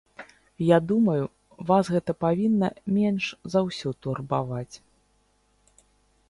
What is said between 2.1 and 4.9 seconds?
павінна менш за ўсё турбаваць.